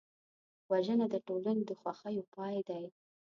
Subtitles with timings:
[0.71, 2.85] وژنه د ټولنې د خوښیو پای دی